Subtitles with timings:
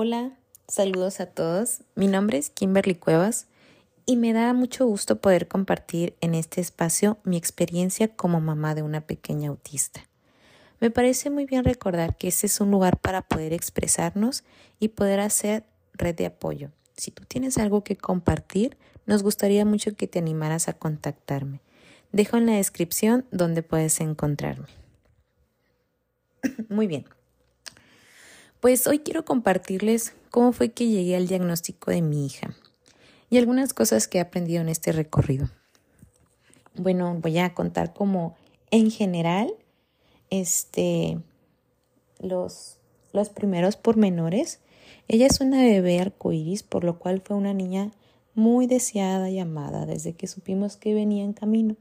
[0.00, 0.30] Hola,
[0.68, 1.80] saludos a todos.
[1.96, 3.48] Mi nombre es Kimberly Cuevas
[4.06, 8.82] y me da mucho gusto poder compartir en este espacio mi experiencia como mamá de
[8.82, 10.06] una pequeña autista.
[10.78, 14.44] Me parece muy bien recordar que ese es un lugar para poder expresarnos
[14.78, 16.70] y poder hacer red de apoyo.
[16.96, 21.60] Si tú tienes algo que compartir, nos gustaría mucho que te animaras a contactarme.
[22.12, 24.68] Dejo en la descripción donde puedes encontrarme.
[26.68, 27.04] Muy bien.
[28.60, 32.56] Pues hoy quiero compartirles cómo fue que llegué al diagnóstico de mi hija
[33.30, 35.48] y algunas cosas que he aprendido en este recorrido.
[36.74, 38.36] Bueno, voy a contar como
[38.72, 39.54] en general
[40.30, 41.20] este
[42.18, 42.78] los
[43.12, 44.58] los primeros pormenores.
[45.06, 47.92] Ella es una bebé arcoíris, por lo cual fue una niña
[48.34, 51.76] muy deseada y amada desde que supimos que venía en camino.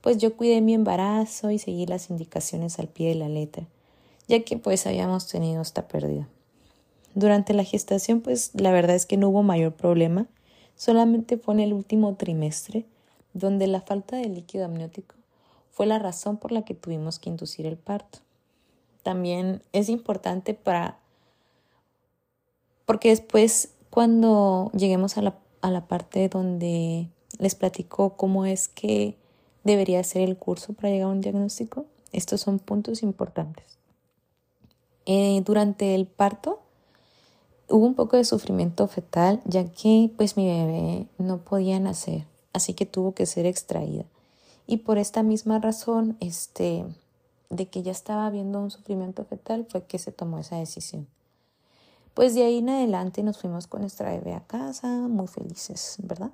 [0.00, 3.66] Pues yo cuidé mi embarazo y seguí las indicaciones al pie de la letra
[4.30, 6.28] ya que pues habíamos tenido esta pérdida.
[7.16, 10.28] Durante la gestación pues la verdad es que no hubo mayor problema,
[10.76, 12.86] solamente fue en el último trimestre
[13.34, 15.16] donde la falta de líquido amniótico
[15.72, 18.20] fue la razón por la que tuvimos que inducir el parto.
[19.02, 20.98] También es importante para
[22.86, 29.16] porque después cuando lleguemos a la, a la parte donde les platico cómo es que
[29.64, 33.79] debería ser el curso para llegar a un diagnóstico, estos son puntos importantes.
[35.06, 36.60] Eh, durante el parto
[37.68, 42.74] hubo un poco de sufrimiento fetal ya que pues mi bebé no podía nacer, así
[42.74, 44.04] que tuvo que ser extraída.
[44.66, 46.84] Y por esta misma razón, este,
[47.48, 51.08] de que ya estaba habiendo un sufrimiento fetal, fue que se tomó esa decisión.
[52.14, 56.30] Pues de ahí en adelante nos fuimos con nuestra bebé a casa, muy felices, ¿verdad?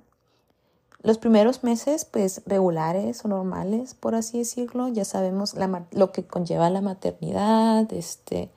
[1.01, 5.55] Los primeros meses, pues regulares o normales, por así decirlo, ya sabemos
[5.91, 8.49] lo que conlleva la maternidad, este,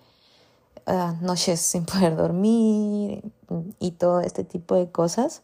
[0.86, 3.22] Ah, noches sin poder dormir
[3.78, 5.42] y todo este tipo de cosas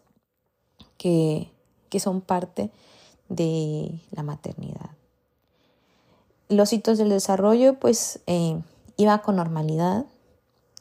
[0.99, 1.50] que,
[1.88, 2.71] que son parte
[3.28, 4.91] de la maternidad.
[6.49, 8.61] Los hitos del desarrollo, pues eh,
[8.97, 10.06] iba con normalidad.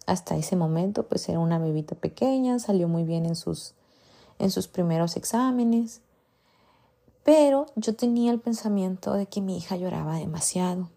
[0.05, 3.73] Hasta ese momento, pues era una bebita pequeña, salió muy bien en sus,
[4.37, 6.01] en sus primeros exámenes.
[7.23, 10.89] Pero yo tenía el pensamiento de que mi hija lloraba demasiado.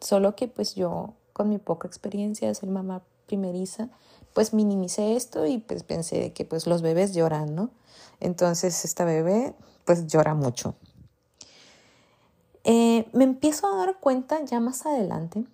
[0.00, 3.90] Solo que pues yo con mi poca experiencia de ser mamá primeriza,
[4.32, 7.70] pues minimicé esto y pues pensé que pues los bebés lloran, ¿no?
[8.20, 10.74] Entonces esta bebé pues llora mucho.
[12.64, 15.44] Eh, me empiezo a dar cuenta ya más adelante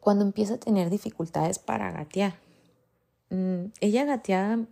[0.00, 2.34] cuando empieza a tener dificultades para gatear.
[3.30, 4.64] Mm, ella gateaba,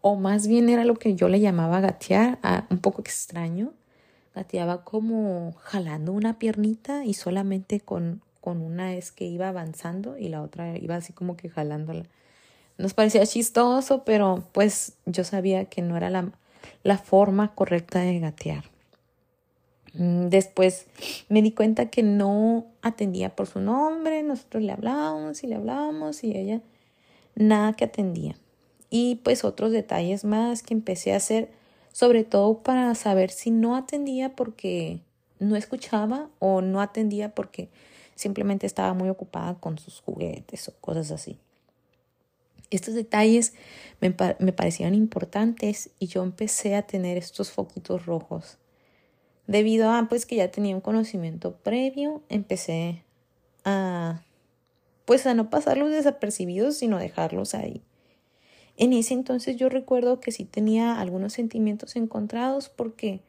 [0.00, 2.38] o más bien era lo que yo le llamaba gatear,
[2.70, 3.72] un poco extraño.
[4.34, 10.28] Gateaba como jalando una piernita y solamente con con una es que iba avanzando y
[10.28, 12.04] la otra iba así como que jalándola.
[12.76, 16.30] Nos parecía chistoso, pero pues yo sabía que no era la,
[16.84, 18.64] la forma correcta de gatear.
[19.94, 20.86] Mm, después
[21.28, 26.22] me di cuenta que no atendía por su nombre, nosotros le hablábamos y le hablábamos
[26.24, 26.60] y ella
[27.34, 28.36] nada que atendía.
[28.90, 31.50] Y pues otros detalles más que empecé a hacer,
[31.92, 35.00] sobre todo para saber si no atendía porque
[35.38, 37.68] no escuchaba o no atendía porque
[38.18, 41.38] simplemente estaba muy ocupada con sus juguetes o cosas así.
[42.70, 43.54] Estos detalles
[44.00, 48.58] me, me parecieron importantes y yo empecé a tener estos foquitos rojos.
[49.46, 53.04] Debido a pues que ya tenía un conocimiento previo, empecé
[53.64, 54.22] a
[55.04, 57.82] pues a no pasarlos desapercibidos, sino dejarlos ahí.
[58.76, 63.22] En ese entonces yo recuerdo que sí tenía algunos sentimientos encontrados porque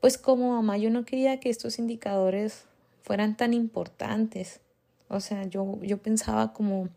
[0.00, 2.66] pues como mamá yo no quería que estos indicadores
[3.06, 4.60] fueran tan importantes.
[5.08, 6.88] O sea, yo, yo pensaba como,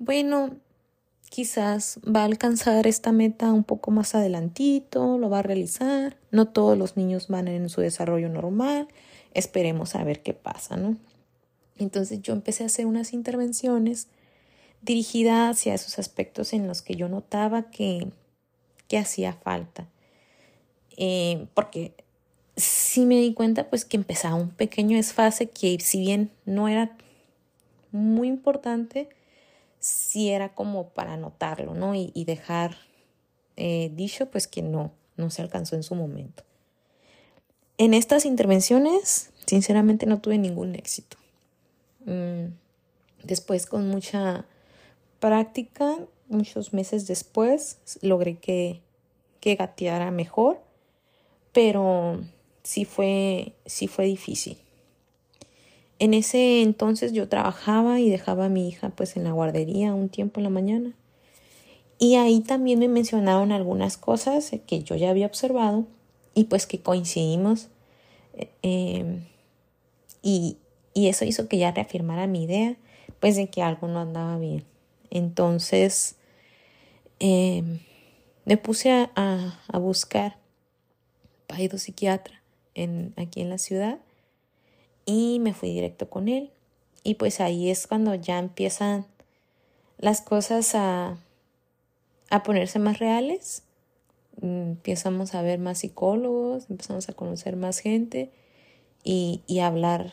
[0.00, 0.56] bueno,
[1.30, 6.48] quizás va a alcanzar esta meta un poco más adelantito, lo va a realizar, no
[6.48, 8.88] todos los niños van en su desarrollo normal,
[9.34, 10.96] esperemos a ver qué pasa, ¿no?
[11.78, 14.08] Entonces yo empecé a hacer unas intervenciones
[14.82, 18.08] dirigidas hacia esos aspectos en los que yo notaba que,
[18.88, 19.86] que hacía falta.
[20.96, 21.92] Eh, porque
[22.56, 26.96] sí me di cuenta pues que empezaba un pequeño desfase que si bien no era
[27.92, 29.08] muy importante,
[29.78, 31.94] sí era como para notarlo, ¿no?
[31.94, 32.76] Y, dejar
[33.56, 36.42] eh, dicho pues que no, no se alcanzó en su momento.
[37.78, 41.18] En estas intervenciones, sinceramente no tuve ningún éxito.
[42.06, 42.46] Mm,
[43.22, 44.46] después con mucha
[45.20, 45.96] práctica,
[46.28, 48.80] muchos meses después, logré que,
[49.40, 50.60] que gateara mejor,
[51.52, 52.20] pero
[52.66, 54.58] sí fue, sí fue difícil.
[56.00, 60.08] en ese entonces yo trabajaba y dejaba a mi hija pues en la guardería un
[60.10, 60.92] tiempo en la mañana.
[61.98, 65.86] Y ahí también me mencionaron algunas cosas que yo ya había observado
[66.34, 67.68] y pues que coincidimos.
[68.34, 69.24] Eh, em,
[70.22, 70.58] y,
[70.94, 72.76] eso hizo que ya reafirmara mi idea
[73.20, 74.64] pues de que algo no andaba bien.
[75.10, 76.16] Entonces
[77.20, 77.78] em,
[78.44, 79.10] me puse a,
[79.68, 80.36] a, buscar
[81.46, 82.35] paido psiquiatra
[82.76, 83.98] en, aquí en la ciudad
[85.04, 86.50] y me fui directo con él.
[87.02, 89.06] Y pues ahí es cuando ya empiezan
[89.98, 91.18] las cosas a,
[92.30, 93.62] a ponerse más reales.
[94.40, 98.30] Mm, empezamos a ver más psicólogos, empezamos a conocer más gente
[99.02, 100.12] y, y hablar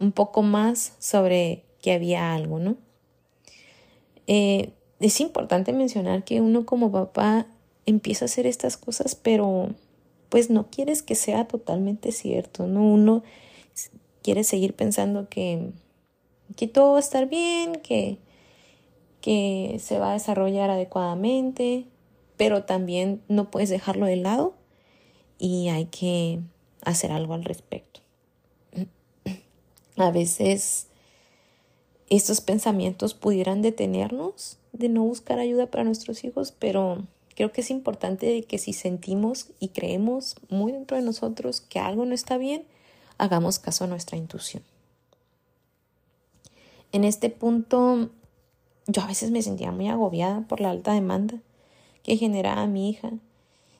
[0.00, 2.76] un poco más sobre que había algo, ¿no?
[4.26, 7.46] Eh, es importante mencionar que uno como papá
[7.86, 9.70] empieza a hacer estas cosas, pero
[10.28, 12.84] pues no quieres que sea totalmente cierto, ¿no?
[12.84, 13.22] Uno
[14.22, 15.70] quiere seguir pensando que,
[16.56, 18.18] que todo va a estar bien, que,
[19.20, 21.86] que se va a desarrollar adecuadamente,
[22.36, 24.54] pero también no puedes dejarlo de lado
[25.38, 26.40] y hay que
[26.82, 28.00] hacer algo al respecto.
[29.96, 30.88] A veces
[32.10, 37.04] estos pensamientos pudieran detenernos de no buscar ayuda para nuestros hijos, pero
[37.38, 42.04] creo que es importante que si sentimos y creemos muy dentro de nosotros que algo
[42.04, 42.64] no está bien,
[43.16, 44.64] hagamos caso a nuestra intuición.
[46.90, 48.10] En este punto
[48.88, 51.38] yo a veces me sentía muy agobiada por la alta demanda
[52.02, 53.12] que generaba mi hija.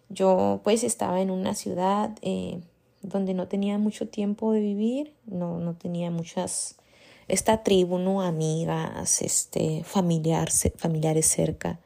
[0.08, 2.60] Yo pues estaba en una ciudad eh,
[3.02, 6.76] donde no tenía mucho tiempo de vivir, no, no tenía muchas,
[7.26, 8.22] esta tribu, ¿no?
[8.22, 11.80] Amigas, este, familiares cerca.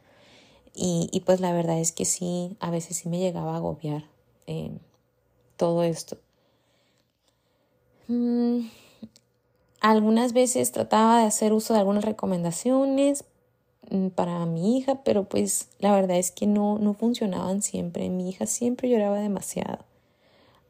[0.74, 4.04] Y, pues la verdad es que sí, a veces sí me llegaba a agobiar
[4.46, 4.72] eh,
[5.56, 6.16] todo esto.
[8.08, 8.68] Mm,
[9.80, 13.24] algunas veces trataba de hacer uso de algunas recomendaciones
[13.90, 18.08] mm, para mi hija, pero pues la verdad es que no, no funcionaban siempre.
[18.08, 19.84] Mi hija siempre lloraba demasiado.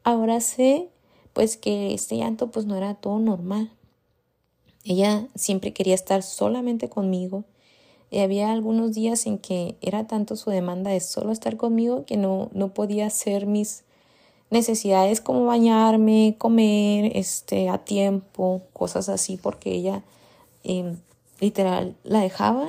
[0.03, 0.89] Ahora sé
[1.33, 3.71] pues que este llanto pues no era todo normal.
[4.83, 7.45] Ella siempre quería estar solamente conmigo.
[8.13, 12.15] Y había algunos días en que era tanto su demanda de solo estar conmigo que
[12.15, 13.85] no, no podía hacer mis
[14.51, 20.03] necesidades como bañarme, comer, este, a tiempo, cosas así, porque ella
[20.61, 20.97] em,
[21.39, 22.67] literal la dejaba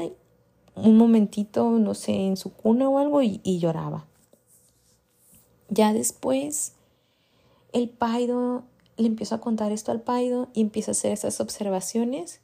[0.77, 4.07] un momentito, no sé, en su cuna o algo y, lloraba.
[5.69, 6.73] Ya después,
[7.75, 8.63] el paido
[8.97, 12.41] le empiezo a contar esto al paido y empieza a hacer esas observaciones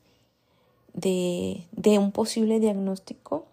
[0.94, 3.44] de, de un posible diagnóstico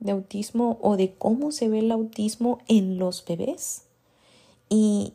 [0.00, 3.82] de autismo o de cómo se ve el autismo en los bebés.
[4.68, 5.12] Y,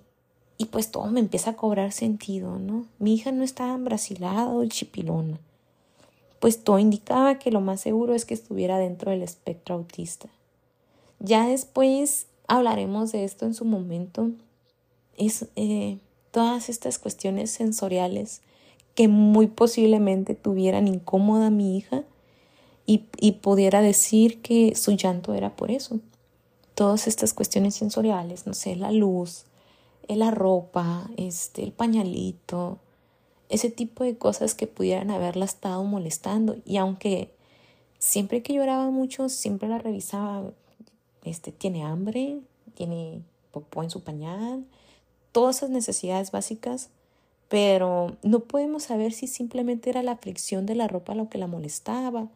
[0.57, 2.85] y pues todo me empieza a cobrar sentido, ¿no?
[2.99, 5.39] Mi hija no estaba embrasilada o chipilona.
[6.39, 10.29] Pues todo indicaba que lo más seguro es que estuviera dentro del espectro autista.
[11.19, 14.31] Ya después hablaremos de esto en su momento.
[15.17, 15.99] Es eh,
[16.31, 18.41] todas estas cuestiones sensoriales
[18.95, 22.03] que muy posiblemente tuvieran incómoda a mi hija
[22.85, 25.99] y, y pudiera decir que su llanto era por eso.
[26.75, 29.45] Todas estas cuestiones sensoriales, no sé, la luz,
[30.15, 32.79] la ropa, este, el pañalito,
[33.49, 36.57] ese tipo de cosas que pudieran haberla estado molestando.
[36.65, 37.31] Y aunque
[37.99, 40.51] siempre que lloraba mucho, siempre la revisaba,
[41.23, 42.39] este, tiene hambre,
[42.75, 43.21] tiene
[43.51, 44.65] popó en su pañal,
[45.31, 46.89] todas esas necesidades básicas,
[47.51, 51.47] pero no podemos saber si simplemente era la fricción de la ropa lo que la
[51.47, 52.29] molestaba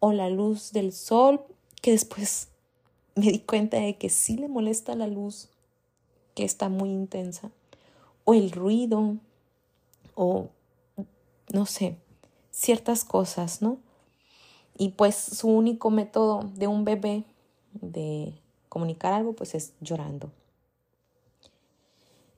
[0.00, 1.42] o la luz del sol,
[1.82, 2.48] que después
[3.14, 5.50] me di cuenta de que sí le molesta la luz
[6.34, 7.50] que está muy intensa,
[8.24, 9.16] o el ruido,
[10.14, 10.46] o
[11.52, 11.96] no sé,
[12.50, 13.76] ciertas cosas, ¿no?
[14.78, 17.24] Y pues su único método de un bebé
[17.74, 18.32] de
[18.70, 20.30] comunicar algo, pues es llorando.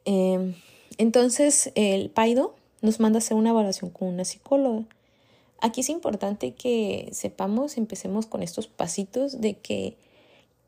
[0.04, 0.56] Em,
[0.98, 4.84] entonces, el Paido nos manda a hacer una evaluación con una psicóloga.
[5.60, 9.96] Aquí es importante que sepamos, empecemos con estos pasitos de que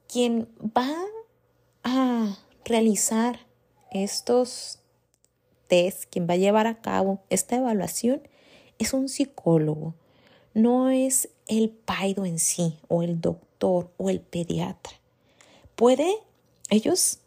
[0.08, 0.90] quien va
[1.84, 3.40] a realizar
[3.90, 4.78] estos
[5.68, 8.22] test, quien va a llevar a cabo esta evaluación,
[8.78, 9.94] es un psicólogo,
[10.54, 14.94] no es el paido en sí, o el doctor, o el pediatra.
[15.74, 16.10] Puede,
[16.70, 17.20] ellos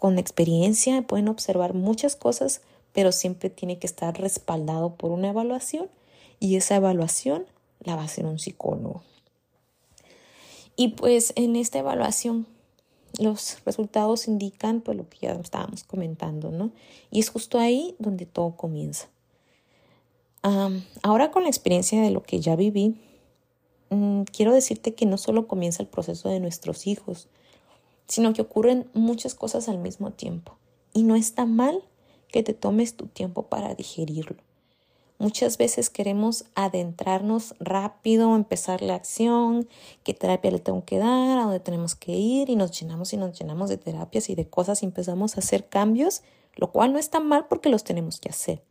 [0.00, 5.88] con experiencia pueden observar muchas cosas, pero siempre tiene que estar respaldado por una evaluación
[6.40, 7.44] y esa evaluación
[7.80, 9.02] la va a hacer un psicólogo.
[10.74, 12.46] Y pues en esta evaluación
[13.18, 16.70] los resultados indican pues lo que ya estábamos comentando, ¿no?
[17.10, 19.08] Y es justo ahí donde todo comienza.
[21.02, 22.96] ahora con la experiencia de lo que ya viví,
[23.90, 27.28] mm, quiero decirte que no solo comienza el proceso de nuestros hijos,
[28.10, 30.58] sino que ocurren muchas cosas al mismo tiempo.
[30.92, 31.84] Y no está mal
[32.32, 34.42] que te tomes tu tiempo para digerirlo.
[35.18, 39.68] Muchas veces queremos adentrarnos rápido, empezar la acción,
[40.02, 43.16] qué terapia le tengo que dar, a dónde tenemos que ir y nos llenamos y
[43.16, 46.22] nos llenamos de terapias y de cosas y empezamos a hacer cambios,
[46.56, 48.64] lo cual no está mal porque los tenemos que hacer.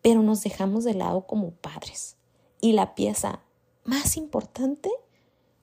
[0.00, 2.16] Pero nos dejamos de lado como padres.
[2.62, 3.40] Y la pieza
[3.84, 4.90] más importante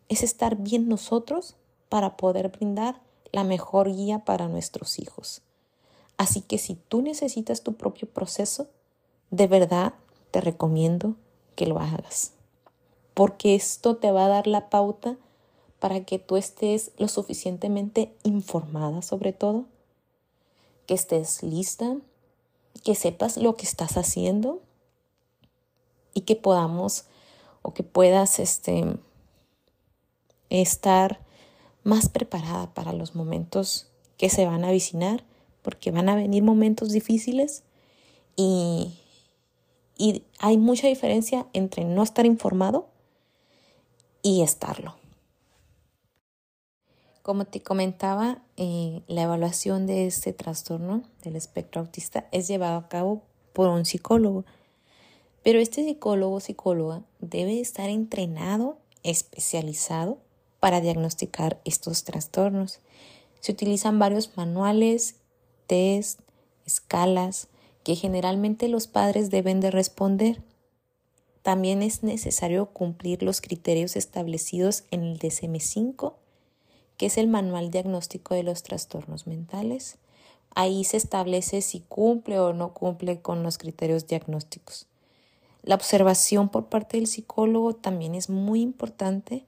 [0.08, 1.55] es estar bien nosotros
[1.91, 3.01] para poder brindar
[3.33, 5.41] la mejor guía para nuestros hijos.
[6.15, 8.67] Así que si tú necesitas tu propio proceso,
[9.29, 9.93] de verdad
[10.31, 11.17] te recomiendo
[11.57, 12.31] que lo hagas,
[13.13, 15.17] porque esto te va a dar la pauta
[15.79, 19.65] para que tú estés lo suficientemente informada sobre todo,
[20.88, 21.98] que estés lista,
[22.86, 24.62] que sepas lo que estás haciendo
[26.13, 27.03] y que podamos
[27.63, 28.86] o que puedas este,
[30.50, 31.19] estar
[31.83, 35.23] más preparada para los momentos que se van a avicinar,
[35.61, 37.63] porque van a venir momentos difíciles
[38.35, 39.00] y,
[39.97, 42.88] y hay mucha diferencia entre no estar informado
[44.21, 44.95] y estarlo.
[47.21, 52.89] Como te comentaba, eh, la evaluación de este trastorno del espectro autista es llevado a
[52.89, 53.21] cabo
[53.53, 54.43] por un psicólogo.
[55.43, 60.17] Pero este psicólogo o psicóloga debe estar entrenado, especializado
[60.61, 62.79] para diagnosticar estos trastornos.
[63.41, 65.15] Se utilizan varios manuales,
[65.65, 66.19] test,
[66.65, 67.49] escalas,
[67.83, 70.43] que generalmente los padres deben de responder.
[71.41, 76.13] También es necesario cumplir los criterios establecidos en el DSM-5,
[76.95, 79.97] que es el Manual Diagnóstico de los Trastornos Mentales.
[80.53, 84.85] Ahí se establece si cumple o no cumple con los criterios diagnósticos.
[85.63, 89.45] La observación por parte del psicólogo también es muy importante,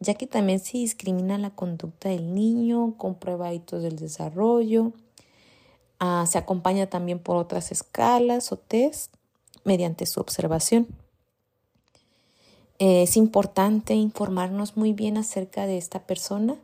[0.00, 4.92] ya que también se discrimina la conducta del niño, comprueba hábitos del desarrollo,
[5.98, 9.14] Ah, se acompaña también por otras escalas o test
[9.64, 10.86] mediante su observación.
[12.78, 16.58] es importante informarnos muy bien acerca de esta persona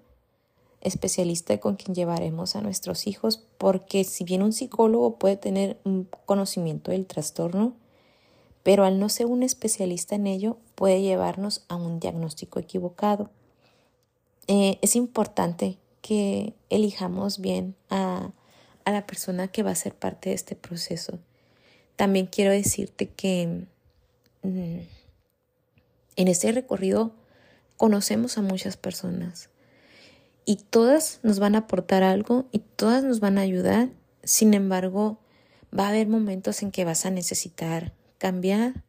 [0.83, 6.07] especialista con quien llevaremos a nuestros hijos, porque si bien un psicólogo puede tener un
[6.27, 7.73] conocimiento del trastorno,
[8.63, 13.31] pero al no ser un especialista en ello puede llevarnos a un diagnóstico equivocado.
[14.49, 18.33] Eh, es importante que elijamos bien a
[18.85, 21.19] a la persona que va a ser parte de este proceso.
[21.97, 23.67] También quiero decirte que
[24.43, 24.79] mm,
[26.17, 27.13] en este recorrido
[27.77, 29.51] conocemos a muchas personas
[30.45, 33.91] y todas nos van a aportar algo y todas nos van a ayudar.
[34.25, 35.19] Sin embargo,
[35.77, 38.83] va a haber momentos en que vas a necesitar cambiar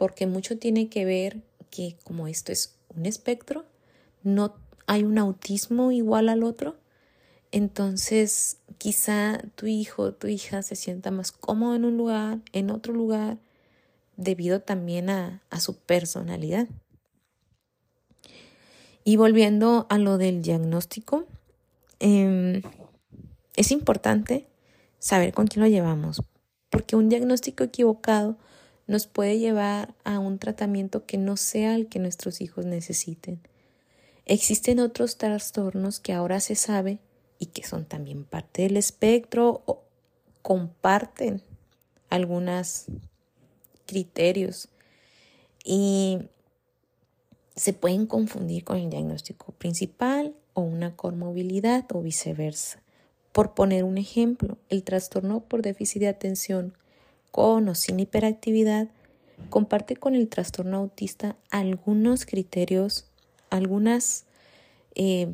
[0.00, 3.66] porque mucho tiene que ver que como esto es un espectro,
[4.22, 4.54] no
[4.86, 6.80] hay un autismo igual al otro
[7.52, 12.94] entonces quizá tu hijo tu hija se sienta más cómodo en un lugar, en otro
[12.94, 13.36] lugar,
[14.16, 16.66] debido también a, su personalidad.
[19.04, 21.26] Y volviendo a lo del diagnóstico,
[21.98, 22.62] em,
[23.54, 24.46] es importante
[24.98, 26.22] saber con quién lo llevamos,
[26.70, 28.38] porque un diagnóstico equivocado
[28.90, 33.38] nos puede llevar a un tratamiento que no sea el que nuestros hijos necesiten.
[34.26, 36.98] Existen otros trastornos que ahora se sabe
[37.38, 39.84] y que son también parte del espectro o
[40.42, 41.40] comparten
[42.08, 42.86] algunos
[43.86, 44.68] criterios
[45.64, 46.18] y
[47.54, 52.82] se pueden confundir con el diagnóstico principal o una comorbilidad o viceversa.
[53.30, 56.74] Por poner un ejemplo, el trastorno por déficit de atención
[57.30, 58.88] con o sin hiperactividad
[59.48, 63.06] comparte con el trastorno autista algunos criterios,
[63.48, 64.24] algunas
[64.94, 65.32] eh,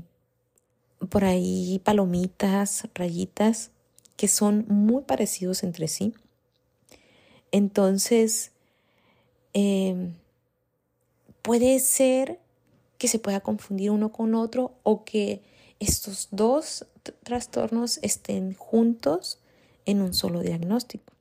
[1.10, 3.70] por ahí palomitas, rayitas,
[4.16, 6.14] que son muy parecidos entre sí.
[7.52, 8.52] Entonces,
[9.52, 10.14] em,
[11.42, 12.40] puede ser
[12.98, 15.42] que se pueda confundir uno con otro o que
[15.80, 16.86] estos dos
[17.22, 19.38] trastornos estén juntos
[19.84, 21.15] en un solo diagnóstico.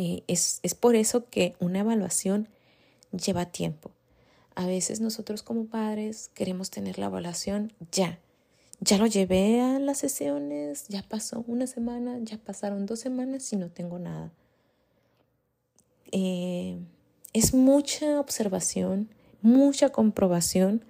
[0.00, 2.48] Y es, es por eso que una evaluación
[3.12, 3.90] lleva tiempo.
[4.54, 8.18] A veces nosotros como padres queremos tener la evaluación ya.
[8.80, 13.56] Ya lo llevé a las sesiones, ya pasó una semana, ya pasaron dos semanas y
[13.56, 14.32] no tengo nada.
[16.12, 16.78] Eh,
[17.34, 19.10] es mucha observación,
[19.42, 20.82] mucha comprobación,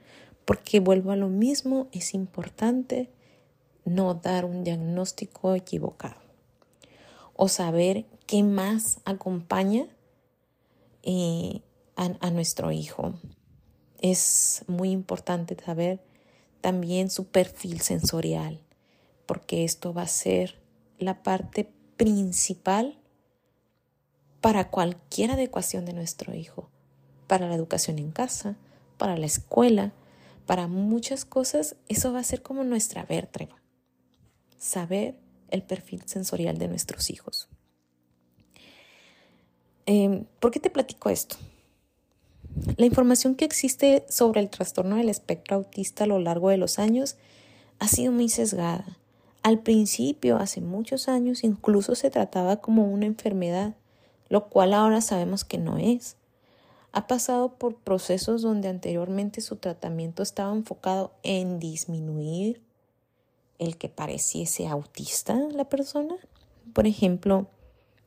[0.45, 3.11] porque vuelvo a lo mismo, es importante
[3.85, 6.21] no dar un diagnóstico equivocado
[7.35, 9.89] o saber qué más acompaña
[11.03, 11.63] eh,
[11.97, 13.15] a nuestro hijo.
[13.99, 16.01] Es muy importante saber
[16.61, 18.61] también su perfil sensorial,
[19.27, 20.63] porque esto va a ser
[21.01, 23.01] la parte principal
[24.41, 26.71] para cualquier adecuación de nuestro hijo,
[27.27, 28.57] para la educación en casa,
[28.97, 29.93] para la escuela,
[30.47, 33.57] para muchas cosas, eso va a ser como nuestra vértebra,
[34.57, 35.19] saber
[35.49, 37.49] el perfil sensorial de nuestros hijos.
[39.93, 41.35] Em, ¿Por qué te platico esto?
[42.77, 46.79] La información que existe sobre el trastorno del espectro autista a lo largo de los
[46.79, 47.17] años
[47.81, 48.85] ha sido muy sesgada.
[49.43, 53.75] Al principio, hace muchos años, incluso se trataba como una enfermedad,
[54.29, 56.15] lo cual ahora sabemos que no es.
[56.93, 62.63] Ha pasado por procesos donde anteriormente su tratamiento estaba enfocado en disminuir
[63.59, 66.15] el que pareciese autista la persona.
[66.75, 67.49] Por ejemplo,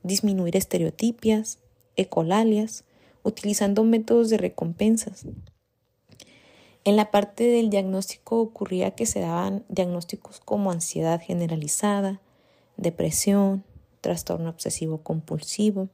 [0.02, 1.60] disminuir estereotipias,
[1.96, 2.84] ecolalias,
[3.24, 5.26] utilizando métodos de recompensas.
[6.86, 12.20] En la parte del diagnóstico ocurría que se daban diagnósticos como ansiedad generalizada,
[12.76, 13.64] depresión,
[14.02, 15.88] trastorno obsesivo compulsivo.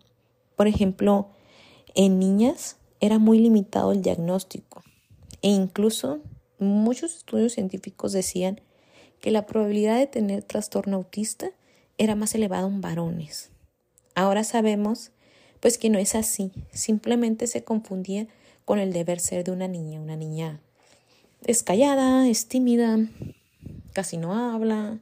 [0.55, 1.29] Por ejemplo,
[1.93, 4.83] en niñas era muy limitado el diagnóstico
[5.41, 6.19] e incluso
[6.57, 8.61] muchos estudios científicos decían
[9.21, 11.51] que la probabilidad de tener trastorno autista
[11.97, 13.51] era más elevada en varones.
[14.15, 15.11] Ahora sabemos
[15.59, 18.27] pues que no es así, simplemente se confundía
[18.65, 20.61] con el deber ser de una niña, una niña
[21.45, 22.97] es callada, es tímida,
[23.93, 24.99] casi no habla,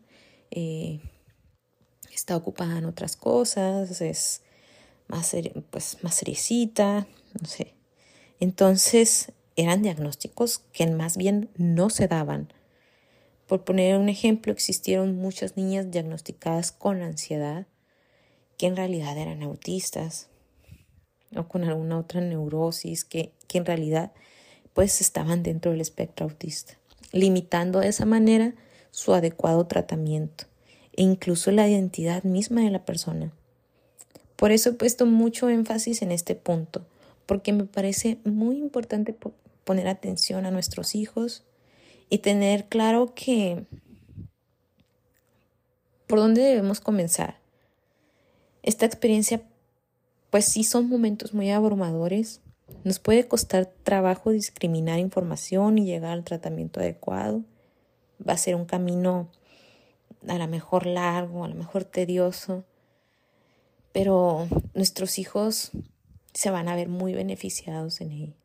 [0.51, 0.99] eh,
[2.13, 4.41] está ocupada en otras cosas, es
[5.07, 5.35] más,
[5.69, 7.07] pues, más seriecita,
[7.39, 7.73] no sé.
[8.39, 12.53] Entonces eran diagnósticos que más bien no se daban.
[13.47, 17.65] Por poner un ejemplo, existieron muchas niñas diagnosticadas con ansiedad
[18.57, 20.29] que en realidad eran autistas
[21.35, 24.11] o con alguna otra neurosis que, que en realidad
[24.73, 26.77] pues estaban dentro del espectro autista,
[27.11, 28.53] limitando de esa manera
[28.91, 30.45] su adecuado tratamiento
[30.93, 33.31] e incluso la identidad misma de la persona.
[34.35, 36.85] Por eso he puesto mucho énfasis en este punto,
[37.25, 39.15] porque me parece muy importante
[39.63, 41.43] poner atención a nuestros hijos
[42.09, 43.65] y tener claro que
[46.07, 47.37] por dónde debemos comenzar.
[48.63, 49.41] Esta experiencia,
[50.29, 52.41] pues sí son momentos muy abrumadores,
[52.83, 57.43] nos puede costar trabajo discriminar información y llegar al tratamiento adecuado.
[58.27, 59.29] Va a ser un camino
[60.27, 62.65] a lo mejor largo, a lo mejor tedioso,
[63.93, 65.71] pero nuestros hijos
[66.33, 68.35] se van a ver muy beneficiados en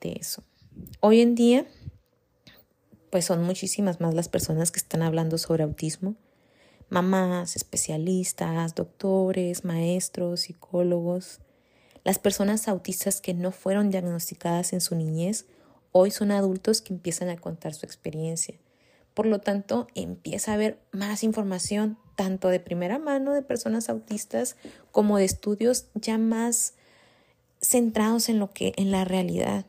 [0.00, 0.42] de eso.
[1.00, 1.66] Hoy en día,
[3.10, 6.14] pues son muchísimas más las personas que están hablando sobre autismo.
[6.90, 11.40] Mamás, especialistas, doctores, maestros, psicólogos,
[12.04, 15.46] las personas autistas que no fueron diagnosticadas en su niñez
[15.92, 18.54] hoy son adultos que empiezan a contar su experiencia.
[19.12, 24.56] Por lo tanto, empieza a haber más información, tanto de primera mano de personas autistas
[24.92, 26.74] como de estudios ya más
[27.60, 29.66] centrados en lo que en la realidad.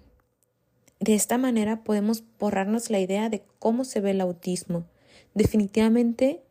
[1.00, 4.86] De esta manera podemos borrarnos la idea de cómo se ve el autismo.
[5.34, 6.42] Definitivamente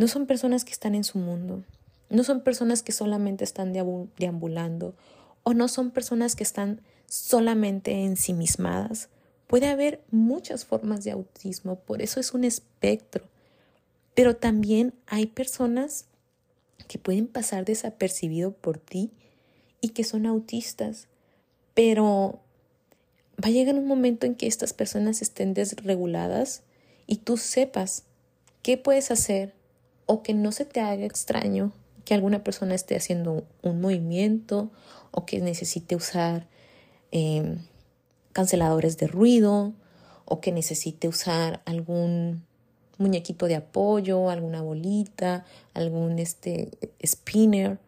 [0.00, 1.62] no son personas que están en su mundo.
[2.08, 3.74] No son personas que solamente están
[4.16, 4.94] deambulando
[5.42, 9.10] o no son personas que están solamente ensimismadas.
[9.46, 13.26] Puede haber muchas formas de autismo, por eso es un espectro.
[14.14, 16.06] Pero también hay personas
[16.88, 19.10] que pueden pasar desapercibido por ti
[19.82, 21.08] y que son autistas,
[21.74, 22.40] pero
[23.38, 26.62] va a llegar un momento en que estas personas estén desreguladas
[27.06, 28.04] y tú sepas
[28.62, 29.59] qué puedes hacer
[30.10, 31.70] o que no se te haga extraño
[32.04, 34.68] que alguna persona esté haciendo un movimiento
[35.12, 36.48] o que necesite usar
[37.12, 37.58] em,
[38.32, 39.72] canceladores de ruido
[40.24, 42.42] o que necesite usar algún
[42.98, 45.44] muñequito de apoyo, alguna bolita,
[45.74, 46.72] algún este,
[47.06, 47.78] spinner.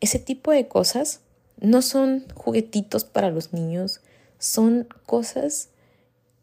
[0.00, 1.20] Ese tipo de cosas
[1.60, 4.00] no son juguetitos para los niños,
[4.40, 5.68] son cosas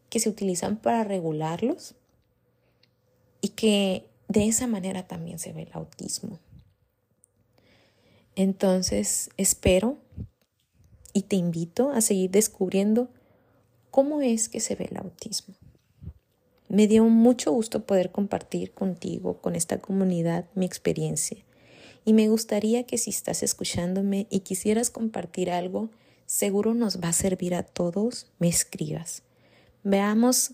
[0.08, 1.94] que se utilizan para regularlos
[3.42, 6.38] y que de esa manera también se ve el autismo.
[8.34, 9.98] Entonces espero
[11.12, 13.08] y te invito a seguir descubriendo
[13.90, 15.54] cómo es que se ve el autismo.
[16.68, 21.44] Me dio mucho gusto poder compartir contigo, con esta comunidad, mi experiencia.
[22.06, 25.90] Y me gustaría que si estás escuchándome y quisieras compartir algo,
[26.24, 29.22] seguro nos va a servir a todos, me escribas.
[29.84, 30.52] Veamos,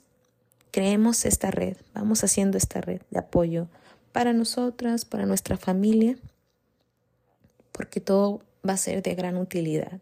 [0.71, 3.69] creemos esta red, vamos haciendo esta red de apoyo
[4.13, 6.17] para nosotras, para nuestra familia
[7.79, 10.01] porque todo va a ser de gran utilidad.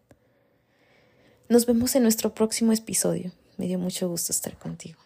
[1.51, 3.33] Nos vemos en nuestro próximo episodio.
[3.59, 4.99] Me dio mucho gusto estar contigo.